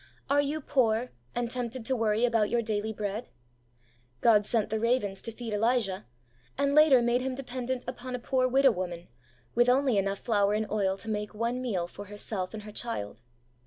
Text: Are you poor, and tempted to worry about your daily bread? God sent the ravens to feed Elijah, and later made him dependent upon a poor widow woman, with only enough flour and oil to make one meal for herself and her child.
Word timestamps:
Are 0.31 0.41
you 0.41 0.61
poor, 0.61 1.11
and 1.35 1.51
tempted 1.51 1.85
to 1.85 1.95
worry 1.95 2.25
about 2.25 2.49
your 2.49 2.63
daily 2.63 2.91
bread? 2.91 3.29
God 4.19 4.47
sent 4.47 4.71
the 4.71 4.79
ravens 4.79 5.21
to 5.21 5.31
feed 5.31 5.53
Elijah, 5.53 6.07
and 6.57 6.73
later 6.73 7.03
made 7.03 7.21
him 7.21 7.35
dependent 7.35 7.83
upon 7.87 8.15
a 8.15 8.17
poor 8.17 8.47
widow 8.47 8.71
woman, 8.71 9.09
with 9.53 9.69
only 9.69 9.99
enough 9.99 10.17
flour 10.17 10.55
and 10.55 10.65
oil 10.71 10.97
to 10.97 11.07
make 11.07 11.35
one 11.35 11.61
meal 11.61 11.85
for 11.87 12.05
herself 12.05 12.51
and 12.55 12.63
her 12.63 12.71
child. 12.71 13.21